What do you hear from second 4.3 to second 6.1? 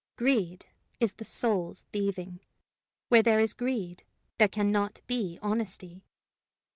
there can not be honesty.